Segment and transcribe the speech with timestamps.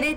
[0.00, 0.14] なん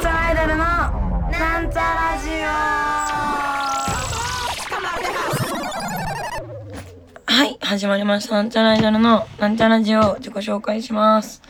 [0.00, 0.64] ちゃらアイドルの
[1.30, 2.30] なんちゃラジ
[7.26, 8.34] はい、始まりました。
[8.34, 11.40] なんちゃらアイドルのなんちゃラジオ自己紹介します。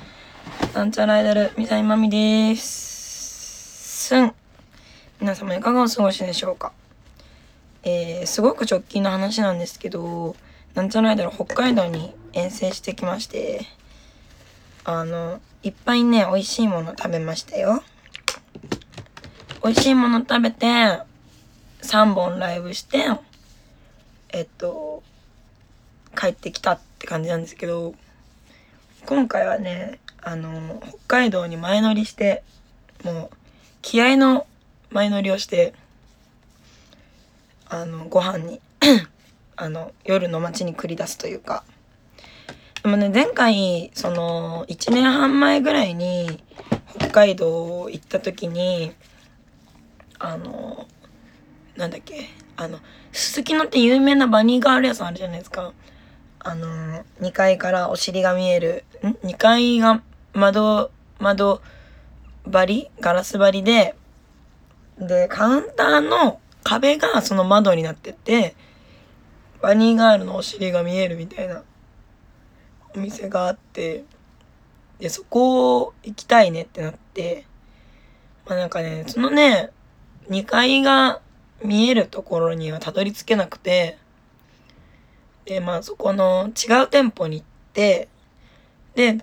[0.74, 4.08] なんちゃらアイドル、みさいまみです。
[4.08, 4.34] すん。
[5.18, 6.72] 皆様いかがお過ごしでしょうか？
[7.82, 10.36] えー、すごく直近の話なんですけど、
[10.74, 13.66] なんちゃらアイドル北海道に遠征してきまして、
[14.84, 17.82] あの、いっぱいね、美味しいもの食べましたよ。
[19.62, 20.66] 美味しいもの食べて、
[21.82, 23.06] 3本ライブして、
[24.30, 25.02] えっと、
[26.16, 27.94] 帰ってきたって感じなんですけど、
[29.06, 32.42] 今回はね、あの、北海道に前乗りして、
[33.04, 33.36] もう、
[33.82, 34.46] 気合の
[34.90, 35.74] 前乗りをして、
[37.72, 38.60] あの、ご飯に、
[39.54, 41.62] あの、夜の街に繰り出すというか、
[42.82, 46.42] でもね、前回、その、1年半前ぐらいに、
[46.98, 48.92] 北海道行った時に、
[50.18, 50.88] あの、
[51.76, 52.80] なんだっけ、あの、
[53.12, 55.72] すすきのって有名なバニーガール屋さんあるじゃないですか。
[56.40, 60.90] あの、2階からお尻が見える、ん ?2 階が窓、
[61.20, 61.62] 窓
[62.50, 63.94] 張りガラス張りで、
[64.98, 68.54] で、カウンターの壁がその窓になってて、
[69.60, 71.62] バニーガールのお尻が見えるみたいな
[72.94, 74.04] お店があって、
[74.98, 77.46] で、そこ行きたいねってなって、
[78.46, 79.70] まあなんかね、そのね、
[80.28, 81.20] 2階が
[81.64, 83.98] 見えるところにはたどり着けなくて、
[85.44, 88.08] で、まあそこの違う店舗に行って、
[88.94, 89.18] で、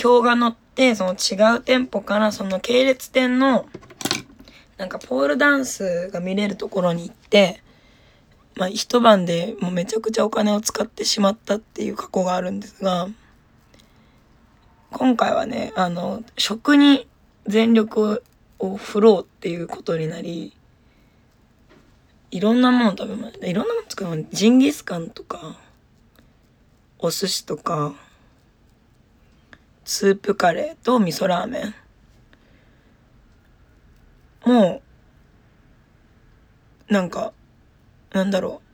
[0.00, 3.66] 今日が乗って、その違う店舗からその系列店の、
[4.80, 7.62] なんかポールダンスが見れるところに行って、
[8.56, 13.08] まあ一晩でもうめちゃくちゃお金を使ってしまったっていう過去があるんですが、
[14.90, 17.06] 今回はね、あの、食に
[17.46, 18.24] 全力
[18.58, 20.56] を振ろうっていうことになり、
[22.30, 23.46] いろんなもの食べました。
[23.46, 25.58] いろんなもの作るのジンギスカンとか、
[26.98, 27.92] お寿司とか、
[29.84, 31.74] スープカレーと味噌ラーメン。
[34.44, 34.82] も
[36.88, 37.32] う、なんか、
[38.12, 38.70] なんだろう。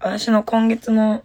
[0.00, 1.24] 私の今月の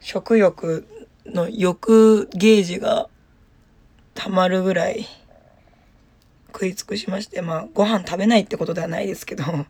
[0.00, 0.86] 食欲
[1.26, 3.08] の欲ゲージが
[4.14, 5.06] 溜まるぐらい
[6.52, 9.44] 食い尽くしまして、まあご飯食べないってことではないですけど、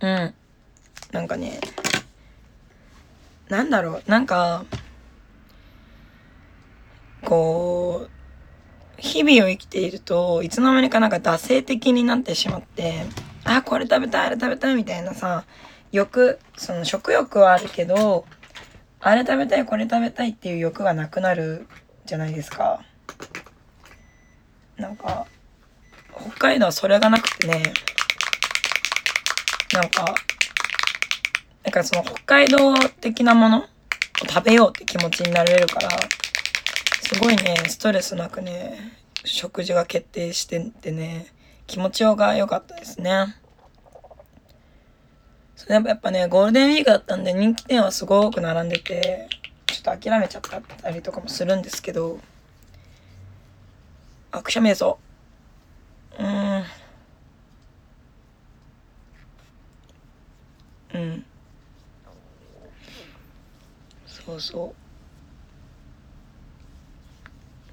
[0.00, 0.34] うん。
[1.12, 1.60] なんかね、
[3.48, 4.64] なんだろう、なんか、
[7.24, 8.19] こう、
[9.00, 13.04] 日々を生きていると、いつの間にかなんか惰性的になってしまって、
[13.44, 15.44] あ、これ食べたい、あれ食べたいみたいなさ、
[15.90, 18.26] 欲、その食欲はあるけど、
[19.00, 21.66] あれ食べたい、これ食べたいっていう欲がなくなる
[22.04, 22.82] じゃないですか。
[24.76, 25.26] なんか、
[26.14, 27.62] 北海道はそれがなくてね、
[29.72, 30.14] なんか、
[31.64, 33.64] なんかその北海道的なものを
[34.28, 35.88] 食べようって気持ちになれるから、
[37.02, 38.78] すごいね、ストレスなくね、
[39.24, 41.26] 食事が決定しててね、
[41.66, 43.36] 気持ちよが良かったですね。
[45.56, 49.28] それやっぱね、ゴールデンウィークだったんで人気店はすごく並んでて、
[49.66, 50.42] ちょっと諦めちゃっ
[50.82, 52.20] たりとかもするんですけど、
[54.30, 55.00] あ、くしゃみ出そ
[56.18, 56.22] う。
[56.22, 56.64] うん。
[60.94, 61.24] うん。
[64.06, 64.89] そうそう。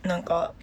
[0.07, 0.53] なんか、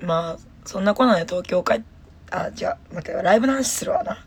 [0.00, 1.82] まあ、そんなこんなで東京帰っ、
[2.30, 4.24] あ、違う、待って、ライブの話するわな。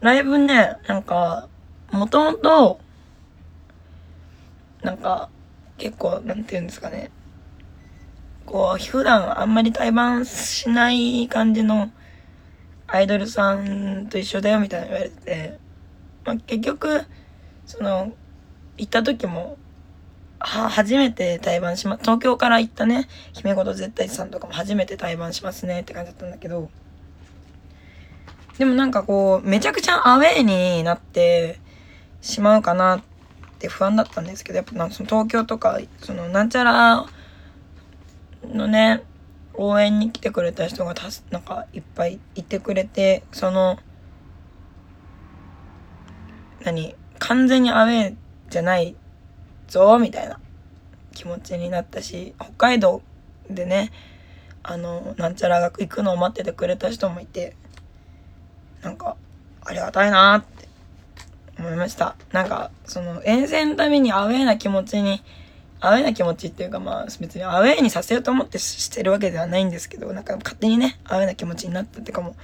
[0.00, 1.48] ライブね、なんか、
[1.90, 2.80] もともと、
[4.82, 5.30] なんか、
[5.78, 7.10] 結構、なんて言うんですかね。
[8.44, 11.90] こう、普段あんまり対バンしない感じの
[12.86, 15.58] アイドルさんと一緒だよみたいな言われて、
[16.24, 17.02] まあ、結局、
[17.66, 18.12] その、
[18.76, 19.56] 行った時も、
[20.44, 25.80] は、初めて対バンしま、東京から行ったね、姫ごと絶対さんとかも初めて対バンしますね。
[25.80, 26.70] って感じだったんだけど、
[28.58, 31.58] でもなんかこう、めちゃくちゃアウェーになって
[32.20, 33.02] しまうかなっ
[33.58, 37.06] て不安だったんですけど、やっぱなんその東京とか、そのなんちゃら
[38.46, 39.02] のね、
[39.54, 43.78] 応援に来てくれた人がたす、なんかいっぱいいてくれて、その、
[46.64, 48.16] 何、完全にアウェー
[48.50, 48.94] じゃない
[49.68, 50.38] ぞ、みたいな
[51.14, 53.02] 気持ちになったし、北海道
[53.48, 53.90] でね、
[54.66, 57.54] あのなんちゃらが行くのを待っててくれた人もいて
[58.82, 59.14] なんか
[59.62, 60.68] ありがたいなって
[61.58, 62.16] 思いました。
[62.32, 65.22] なんかその遠征のためにアウェーな気持ちに
[65.80, 72.34] アウェーな気持ちっていうかまあ別にアウェーにさせようと思ってしてるわけではないんですけどなんか勝手にねアウェーな気持ちになったってかも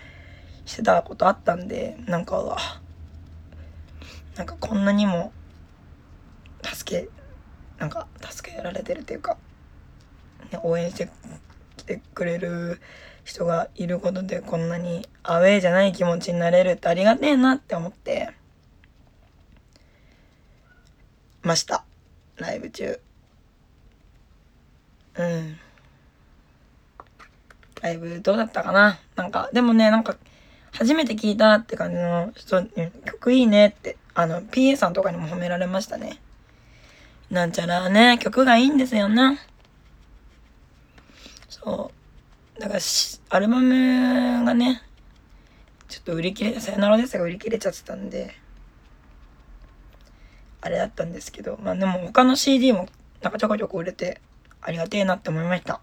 [0.67, 2.59] してたことあったんでなんか
[4.37, 5.33] なんかこんなにも
[6.81, 7.09] 助け
[7.79, 9.37] なんか助けられてるっていうか、
[10.51, 11.11] ね、応援して
[11.77, 12.81] きてくれる
[13.25, 18.31] 人がいることでこんなにアウェーじゃない気持ちになれるってありがてえなって思って
[21.43, 21.85] ました。
[22.37, 22.99] ライブ中。
[25.17, 25.59] うん。
[27.83, 28.99] ライブどうだったかな？
[29.17, 30.17] なんかでもねなんか
[30.73, 32.69] 初めて聞いたって感じの人に
[33.05, 36.19] 曲いいねってあの PA さんとかにも褒められましたね。
[37.31, 39.39] なんちゃらね曲がいいんですよね。
[41.49, 41.93] そ
[42.57, 42.61] う。
[42.61, 42.81] だから
[43.31, 44.83] アルバムがね
[45.89, 48.35] ちょっと売り切れさよならですが売り切れちゃってたんで
[50.61, 52.89] あれだったんですけどまあでも他の CD も
[53.23, 54.21] なんかちょこちょこ売れて
[54.61, 55.81] ありがてえなって思いました。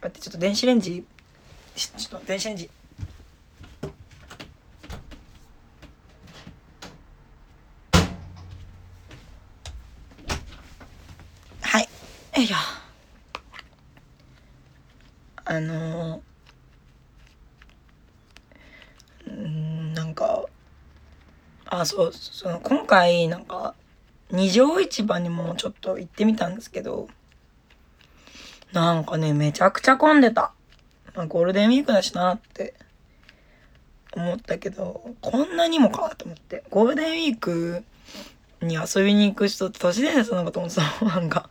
[0.00, 1.04] だってちょっと電子レンジ
[1.74, 2.70] ちょっと電子レンジ
[11.62, 11.88] はい
[12.36, 12.56] よいしょ
[15.46, 16.20] あの
[19.26, 20.44] うんなんか
[21.64, 23.74] あそうその今回なんか
[24.30, 27.08] 二条市場にもちょっと行ってみたんですけど
[28.74, 30.52] なんかねめちゃくちゃ混んでた、
[31.14, 32.74] まあ、ゴールデンウィークだしなって
[34.14, 36.64] 思ったけどこんなにもかと思って。
[36.68, 37.84] ゴールデンウィーク
[38.60, 41.48] に遊びに行く人って都市伝説なのかと思ってたなんか、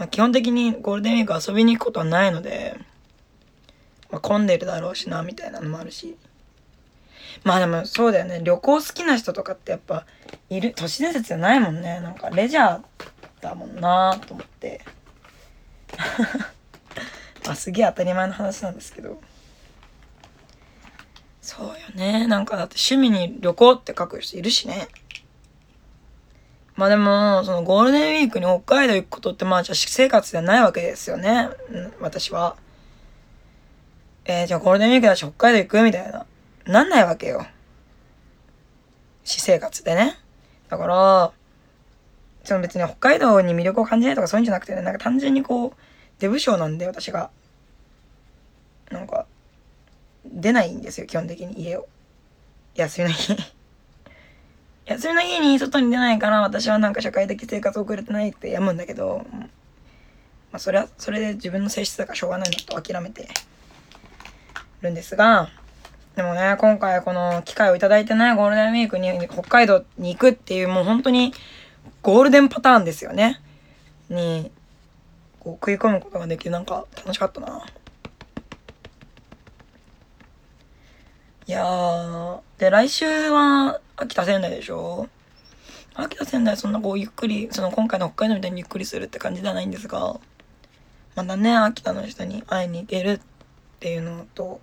[0.00, 2.74] まあ、基本的にゴールデンウィーク遊びに行くことはないので、
[4.10, 6.16] まあ、混んでるだろうしなみたいなのもあるし。
[7.44, 8.40] まあでもそうだよね。
[8.42, 10.06] 旅行好きな人とかってやっぱ
[10.48, 12.00] いる都市伝説じゃないもんね。
[12.00, 12.82] なんかレジャー
[13.42, 14.80] だもんなと思って。
[17.44, 19.20] まあすげえ当たり前の話なんですけど。
[21.42, 22.26] そうよね。
[22.26, 24.88] なんかだって趣味に旅行って書く人いるしね。
[26.80, 31.48] まあでもそのゴールデンウィークに北海道行くことってまあじゃあ私生活じゃないわけですよね
[32.00, 32.56] 私は
[34.24, 36.26] えー、じゃあゴールデンウィークだし北海道行くみたいな
[36.66, 37.46] なんないわけよ。
[39.24, 40.16] 私生活でね。
[40.68, 41.32] だから、
[42.44, 45.72] その別に北海道に魅力を感じないとかそういうんじゃなくてね、なんか単純にこう、
[46.20, 47.30] 出不精なんで私が。
[48.90, 49.26] なんか、
[50.24, 51.88] 出ないんですよ、基本的に家を。
[52.74, 53.36] 休みの日
[54.90, 59.24] 休みの日に外に出ないから私はなんか社会的生活を送れてないってやむんだけど、
[60.50, 63.28] まあそれは、それで自分の性質だからしょうがないなと諦めて
[64.82, 65.48] るんですが、
[66.16, 71.32] でもね、今回この機会をいただいてないゴールデンウィークに北海道に行くっていうもう本当に
[72.02, 73.40] ゴールデンパターンですよね。
[74.08, 74.50] に、
[75.38, 77.62] こう食い込むことができてなんか楽しかったな。
[81.50, 85.08] いやー、で、来週は秋田仙台でしょ？
[85.94, 90.20] 秋田仙台そんなこうゆっくり、その今回の北海道みたいにゆっくりするって感じではないんですが、
[91.16, 93.20] またね、秋田の人に会いに行けるっ
[93.80, 94.60] ていうのと、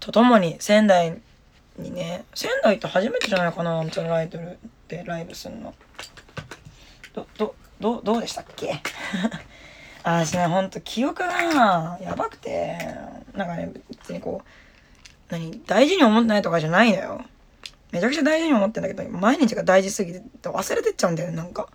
[0.00, 1.20] とともに仙台
[1.78, 4.58] にね、仙台って初めてじゃないかな、アンチャライドル
[4.88, 5.74] でライブするの。
[7.12, 8.80] ど、ど、ど、どうでしたっけ？
[10.02, 12.78] あ私ね、ほんと記憶がやばくて、
[13.32, 14.48] なんかね、別にこう、
[15.28, 17.24] 何、大事に思ってないとかじゃないのよ。
[17.92, 21.68] めちゃくちゃ大事に思ってんだけど、毎日が大事すぎて忘れてっちゃうんだよ、なんか。
[21.70, 21.74] っ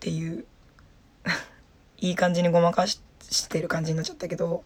[0.00, 0.44] ていう
[1.98, 4.64] いい感じにごまかししてる感じになっちゃったけど、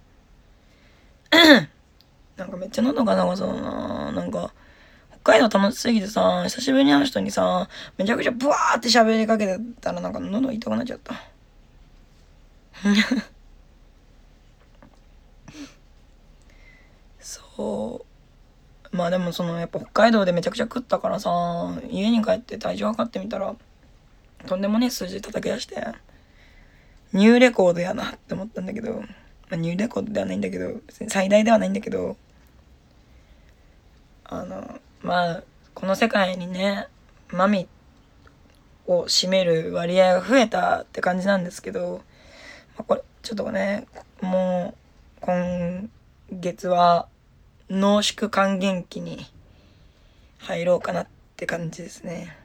[2.36, 4.52] なんかめっちゃ喉が長そうななんか、
[5.22, 11.14] 北海道楽しすぎてさ、久しぶりに会う人にさ、めちゃくちゃブワーって喋りかけてたらなんか喉痛くなっちゃった。
[18.92, 21.30] まあでもそのやっぱ北海道でめちゃくちゃ食ったからさ、
[21.90, 23.54] 家に帰って体重測ってみたら、
[24.46, 25.86] とんでもねえ数字叩き出して、
[27.12, 29.06] ニューレコードやなって思ったんだけど、ま
[29.52, 32.16] あ、ニューレコードではないんだけど、別に最大ではないんだけど、
[34.24, 35.42] あの、まあ、
[35.74, 36.88] この世界にね、
[37.30, 37.68] マミ
[38.86, 42.02] を占める割合が増えたって感じなんですけど、
[42.76, 43.86] まあ、これ、ちょっとね、
[44.20, 44.74] も
[45.22, 45.90] う、今
[46.30, 47.08] 月は
[47.70, 49.26] 濃縮還元期に
[50.38, 51.06] 入ろうかなっ
[51.36, 52.36] て感じですね。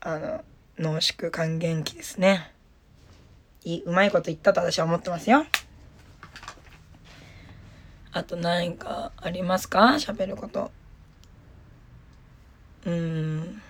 [0.00, 0.44] あの、
[0.78, 2.52] 濃縮還元期ですね。
[3.64, 5.44] いいうまいこと言ったと私は思ってますよ。
[8.12, 9.80] あと何かありますか？
[9.98, 10.70] 喋ること。
[12.86, 13.62] うーん。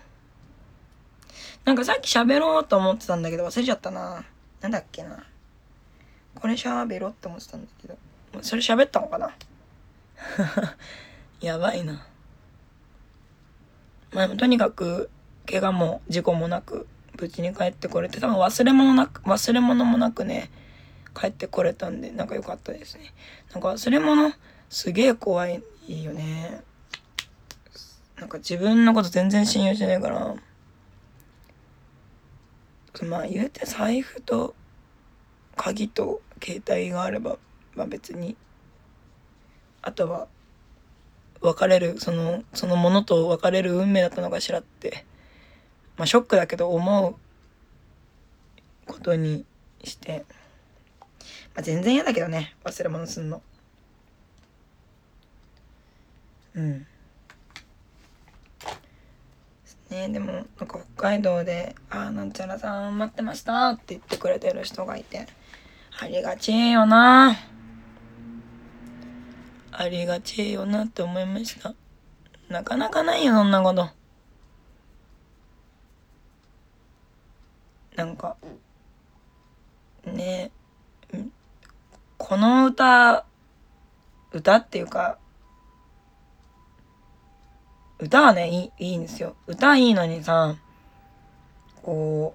[1.65, 4.25] なんかさっき喋ろうと思ってたんだけど忘れちゃったな。
[4.61, 5.27] なんだっけな。
[6.37, 7.99] これ喋ろうって思ってたんだけど。
[8.43, 9.35] それ喋ったのかな？
[11.41, 12.07] やばいな。
[14.13, 15.11] まあ、とにかく、
[15.49, 16.87] 怪我も事故もなく、
[17.19, 20.51] 無事に帰ってこれて、多分忘れ物なく、忘れ物もなくね、
[21.15, 23.13] 帰ってこれたんで、なんか良かったですね。
[23.53, 24.33] なんか忘れ物、
[24.69, 26.63] すげえ怖いよね。
[28.17, 30.35] なんか自分のこと全然信用しないから、
[33.09, 34.55] まあ言うて財布と
[35.57, 37.39] 鍵と携帯があれば、
[37.75, 38.37] まあ別に、
[39.83, 40.29] あとは
[41.41, 45.05] 別れる、その、そのものと別れる運命だったのかしらって、
[45.97, 47.15] まあショックだけど思う
[48.91, 49.45] ことに
[49.85, 50.25] して、
[51.55, 53.43] まあ全然嫌だけどね、忘れ物すんの。
[56.55, 56.87] うん。
[59.91, 65.27] ねでもなんか北海道で「ああなんちゃらさん待ってました」って言ってくれてる人がいて。
[66.03, 67.37] ありがちえよな。
[69.73, 71.75] ありがちよなって思いました
[72.49, 73.89] なかなかないよそんなこと
[77.97, 78.37] なんか
[80.05, 80.51] ね
[82.19, 83.25] この歌
[84.33, 85.19] 歌っていうか
[88.03, 89.37] 歌はね、いい、いいんですよ。
[89.47, 90.57] 歌いいのにさ、
[91.83, 92.35] こ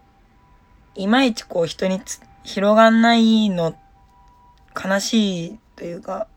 [0.96, 2.00] う、いまいちこう人に
[2.44, 3.76] 広がんないの、
[4.76, 6.28] 悲しいというか、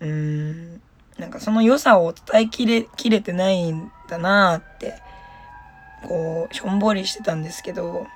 [0.00, 0.80] うん、
[1.18, 5.00] なんかその良さを伝えきれ、きれてないんだなって、
[6.06, 8.06] こう、しょんぼりしてたんですけど、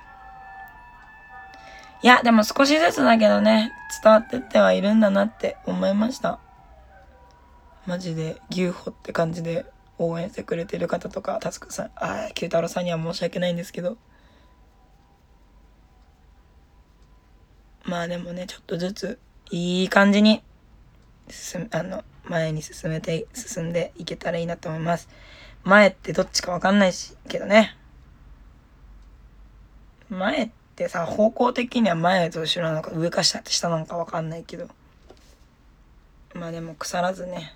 [2.01, 3.71] いや、でも少しずつだけどね、
[4.03, 6.39] 伝わってってはいるんだなって思いました。
[7.85, 9.65] マジで牛歩って感じで
[9.97, 13.97] 応援してくれてる方とかタスクさんああ九太郎さんには申し訳ないんですけど。
[17.83, 19.19] まあでもねちょっとずつ
[19.49, 20.43] いい感じに
[21.29, 25.09] 進あの前に進めて進んでいけたらいいなと思います。
[25.63, 27.75] 前ってどっちかわかんないしけどね。
[30.09, 34.67] 前ってさ方向的には前と後ろなのか上か下下なのかわかんないけど。
[36.33, 37.55] まあでも腐らずね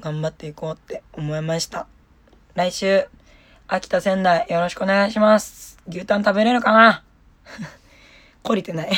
[0.00, 1.86] 頑張っていこうって思いました。
[2.54, 3.06] 来週、
[3.66, 5.78] 秋田仙台よろしくお願いします。
[5.88, 7.02] 牛タン食べれるかな？
[8.44, 8.90] 懲りてない。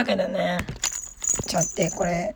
[0.00, 0.58] わけでね、
[1.46, 2.34] ちょっとこれ、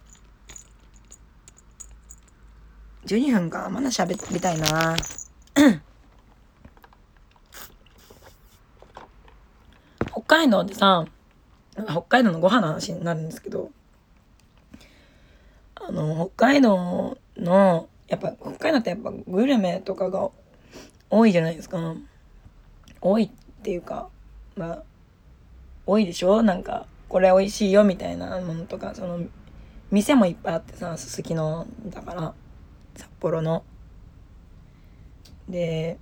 [3.06, 3.70] 12分か。
[3.70, 4.94] まだ喋りたいな
[10.12, 11.06] 北海道でさ、
[11.88, 13.70] 北海道のご飯の話になるんですけど、
[15.76, 20.28] あの、北海道の、やっぱ、北海道ってやっぱグルメとかが
[21.08, 21.94] 多いじゃないですか。
[23.00, 23.30] 多いっ
[23.62, 24.10] ていうか、
[24.54, 24.82] まあ、
[25.86, 26.42] 多いでしょ？
[26.42, 29.20] なんか、これ美味しいよみたいなものとか、その、
[29.92, 32.34] 店もいっぱいあってさ、すすきのだから、
[32.96, 33.62] 札幌の。
[35.48, 35.96] で、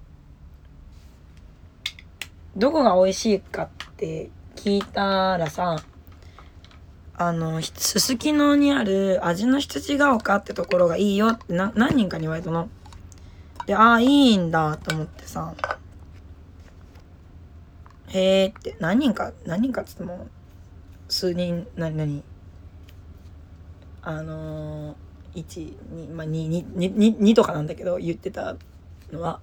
[2.57, 5.83] どこが美味しいかって聞いたらさ、
[7.19, 12.71] あの、すすきのにある味の羊が丘ってところがいいよってな何人かに言われたの。
[13.66, 15.52] で、ああ、いいんだと思ってさ。
[18.09, 20.26] へえって、何人か、何人かっつっても、
[21.12, 22.25] 数人、なになに
[24.00, 25.76] あのー、1、
[26.09, 28.57] 2、まあ、2、2、2、2とかなんだけど、言ってた
[29.12, 29.38] のは、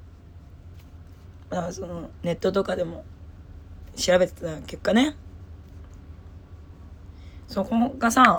[1.52, 3.06] だその、ネットとかでも
[3.96, 5.16] 調べてた結果ね、
[7.48, 8.36] そこがさ、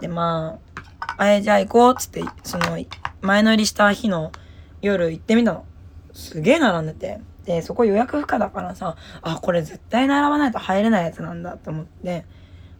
[0.00, 0.58] で、ま
[0.98, 2.76] あ、あれじゃあ行こうっつって、その、
[3.20, 4.32] 前乗りした日の
[4.80, 5.64] 夜行ってみたの。
[6.12, 7.20] すげえ並んでて。
[7.44, 12.24] で、そこ予約不可だからさ、あ、これ絶対並ばないと入れないやつなんだと思って、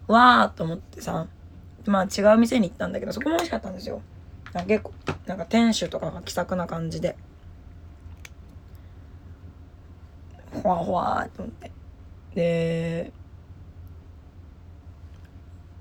[0.07, 1.26] わーと思ってさ、
[1.87, 4.02] まあ違う店に行ったんだけど、そこも美味しかったんですよ。
[4.52, 4.92] なんか結構、
[5.26, 7.16] なんか店主とかが気さくな感じで。
[10.62, 11.73] ほわほわーって思って。
[12.35, 13.12] で、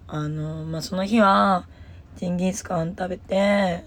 [0.07, 1.65] あの、まあ、その日は、
[2.17, 3.85] ジンギスカン食べて、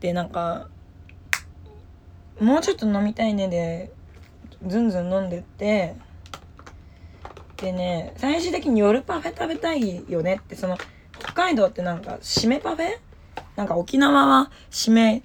[0.00, 0.68] で、なんか、
[2.42, 3.92] もうちょっと飲みたいねで、
[4.66, 5.94] ずんずん飲んでって、
[7.56, 10.76] でね、最終的に夜パフェ食べたいよねって、その、
[11.18, 12.98] 北海道ってなんか、締めパフェ？
[13.54, 15.22] なんか沖縄は締め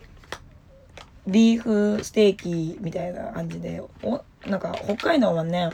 [1.25, 5.71] ビーフステーキみたいな感じで、お、なんか北海道はね、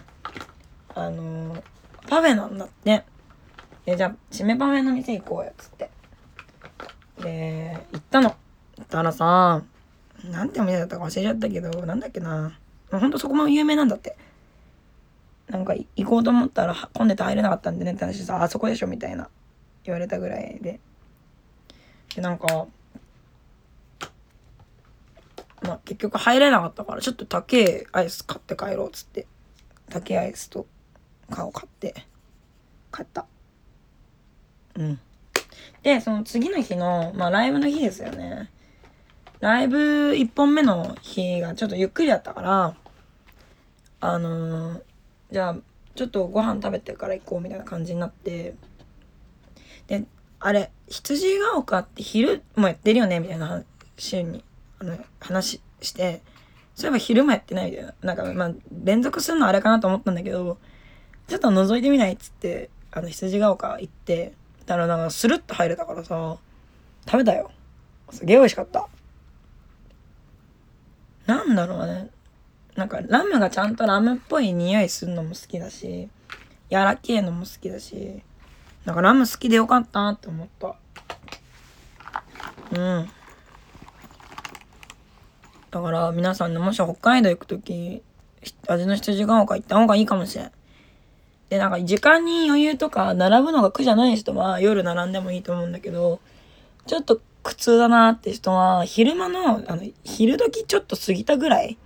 [0.95, 1.63] あのー
[2.09, 3.03] パフェなんだって。
[3.85, 5.89] で、じゃあ、締めパフェの店行こうよ、つって。
[7.21, 8.29] で、行ったの。
[8.77, 9.61] 行ったらさ、
[10.23, 12.57] なんてお店だったか忘れちゃったけど、なんだっけな。
[12.89, 14.15] ほんとそこも有名なんだって。
[15.47, 19.29] なんか行こうと思ったら混んでて入れなかったんでねって話さ、あそこでしょみたいな
[19.83, 20.79] 言われたぐらいで。
[22.15, 22.67] で、なんか、
[25.61, 29.27] まあ結局入れなかったから、ちょっと高えアイス買って帰ろうっつって。
[29.89, 30.65] 高えアイスと
[31.29, 31.93] 顔買って、
[32.93, 33.25] 帰った。
[34.75, 34.99] うん。
[35.83, 38.49] で、その次の日の、まあライブの日ですよね。
[39.43, 42.75] ライブ1本目の日がちょっとゆっくりだったから、
[43.99, 44.81] あのー
[45.33, 45.55] じゃあ、
[45.95, 48.55] ちょっとご飯食べてから行こうみたいな感じになって、
[49.87, 50.05] で、
[50.39, 54.45] あれ、羊が丘って昼もやってるよねみたいな話に、
[54.79, 56.21] あの、話して、
[56.73, 57.93] そういえば昼もやってないみたいな。
[58.01, 58.51] なんか、まあ、
[58.85, 60.57] 連続するのあれかなと思ったんだけど、
[61.27, 64.31] ちょっと覗いてみないっつって、あの、羊が丘行って、
[64.65, 66.37] だからなんかスルッと入れたからさ、
[67.05, 67.51] 食べたよ。
[68.09, 68.87] すげえ美味しかった。
[71.35, 72.09] なんだろうね。
[72.75, 76.09] なんかラムがちゃんとラムっぽい匂いするのも好きだし、
[76.69, 78.21] 柔らけえのも好きだし、
[78.85, 80.75] なんかラム好きでよかったって思った。
[82.71, 83.09] うん。
[85.71, 88.01] だから皆さんね、もし北海道行くとき、
[88.67, 90.51] 味の羊が丘行った方がいいかもしれん。
[91.49, 96.19] で、なんか時間に余裕とか並ぶのが苦じゃない人は夜並んでもいいと思うんだけど、
[96.87, 101.77] ちょっと苦痛だなって人は昼間の、あの、昼時ちょっと過ぎたぐらい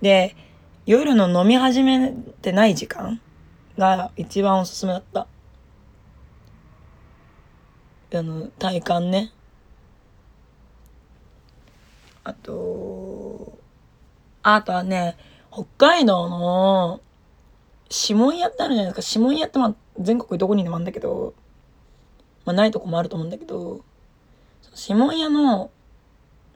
[0.00, 0.34] で、
[0.86, 2.12] 夜の飲み始め
[2.42, 3.20] てない時間
[3.76, 5.26] が一番おすすめだった。
[8.14, 9.32] あの、体感ね。
[12.24, 13.58] あと、
[14.42, 15.16] あとはね、
[15.52, 17.00] 北海道の
[17.90, 19.18] 指紋屋ってあるじゃないですか。
[19.20, 21.34] 指紋屋ってまあ全国どこにでもあるんだけど、
[22.44, 23.84] まあないとこもあると思うんだけど、
[24.78, 25.70] 指紋屋の、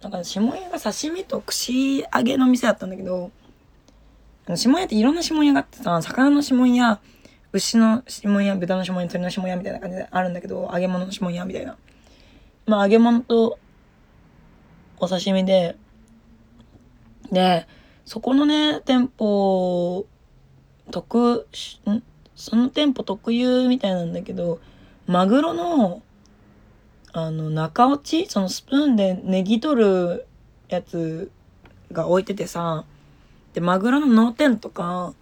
[0.02, 3.30] なんか指紋屋が刺身と串揚げの店だったんだけど、
[4.46, 7.00] あの指紋屋っていろんな指紋屋があってさ、魚の指紋屋、
[7.52, 11.76] 牛の指紋屋、豚の指紋屋、鳥の指紋屋みたいな感じであるんだけど、揚げ物の指紋屋みたいな。
[12.66, 13.58] まあ揚げ物と
[14.98, 15.76] お刺身で、
[17.32, 17.66] で、
[18.04, 20.06] そこのね、店舗、
[20.90, 21.48] 特、
[22.34, 24.60] その店舗特有みたいなんだけど、
[25.06, 26.02] マグロの、
[27.12, 28.30] あの、中落ち？
[28.30, 30.26] そのスプーンでネギ取る
[30.68, 31.30] やつ
[31.90, 32.84] が置いててさ、
[33.52, 35.12] で、マグロの脳天とか、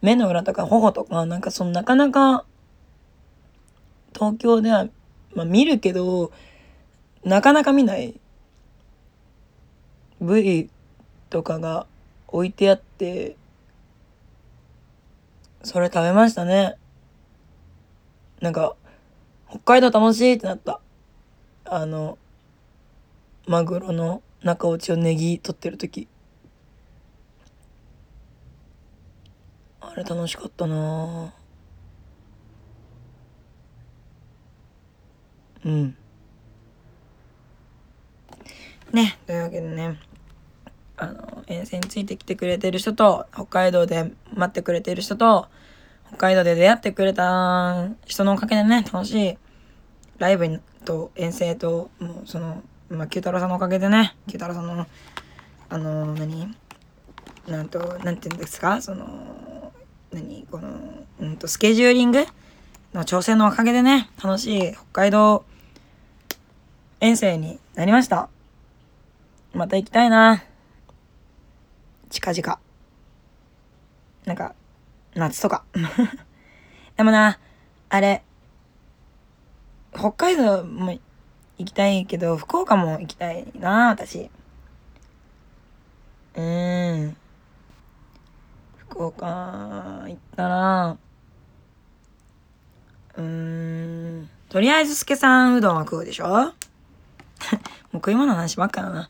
[0.00, 2.44] 目の裏とか頬とか、なんかそのなかなか、
[4.14, 4.88] 東京では、
[5.34, 6.32] まあ見るけど、
[7.24, 8.18] なかなか見ない
[10.20, 10.70] 部位
[11.28, 11.86] とかが
[12.28, 13.36] 置いてあって、
[15.62, 16.76] それ食べましたね。
[18.40, 18.76] なんか、
[19.48, 20.80] 北海道楽しいってなった。
[21.76, 22.18] あの、
[23.48, 26.06] マグロの中落ちをネギ取ってる時。
[29.80, 31.34] あれ楽しかったな。
[35.64, 35.96] うん。
[38.92, 39.98] ね、というわけでね、
[40.96, 45.48] あの、遠征についてきてくれてる人と、北海道で待ってくれてる人と、
[46.06, 49.38] 北海道で出会ってくれた人のおかげでね、楽しい
[50.18, 54.86] ライブと遠征と、もうその、まあ、九太郎さんのおかげでね、九太郎さんの、
[55.68, 56.54] あの、何？
[57.48, 58.80] なんと、なんて言うんですか？
[58.80, 59.72] その、
[60.12, 60.46] 何？
[60.50, 60.68] この、
[61.20, 62.24] うんと、スケジューリング
[62.92, 65.44] の調整のおかげでね、楽しい北海道
[67.00, 68.28] 遠征になりました。
[69.52, 70.44] また行きたいな。
[72.10, 72.58] 近々。
[74.24, 74.54] なんか、
[75.14, 75.64] 夏とか。
[76.96, 77.38] でもな、
[77.88, 78.22] あれ、
[79.94, 81.00] 北海道も行
[81.64, 84.30] きたいけど、福岡も行きたいな、私。
[86.34, 87.16] うーん。
[88.76, 89.26] 福岡
[90.06, 90.96] 行ったら、
[93.16, 94.30] うーん。
[94.48, 96.26] とりあえず、助さんうどんは食うでしょ？
[96.34, 96.52] もう
[97.94, 99.08] 食い物の話ばっかだな。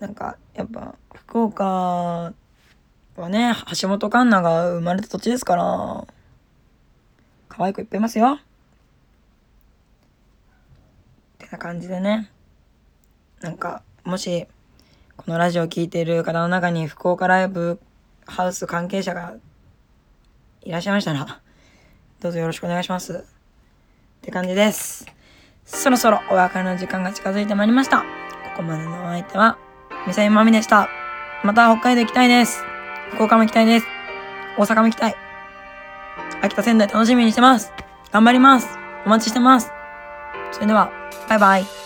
[0.00, 6.06] なんか、やっぱ、福岡はね、橋本環奈が生まれた土地ですから、
[7.48, 8.32] 可愛い子いっぱいいますよ。
[8.34, 8.38] っ
[11.38, 12.30] てな感じでね。
[13.42, 14.46] なんか、もし、
[15.16, 17.78] このラジオを聴いている方の中に福岡ライブ
[18.26, 19.34] ハウス関係者が
[20.62, 21.40] いらっしゃいましたら、
[22.20, 23.12] どうぞよろしくお願いします。
[23.12, 23.20] っ
[24.22, 25.06] て感じです。
[25.66, 27.98] そろそろお別れの時間が近づいてまいりました。
[27.98, 28.04] こ
[28.56, 29.58] こまでのお相手は、
[30.06, 30.88] ミサイマミでした。
[31.44, 32.62] また北海道行きたいです。
[33.10, 33.86] 福岡も行きたいです。
[34.56, 35.14] 大阪も行きたい。
[36.40, 37.72] 秋田仙台楽しみにしてます。
[38.10, 38.68] 頑張ります。
[39.04, 39.70] お待ちしてます。
[40.52, 41.81] それでは、バイバイ。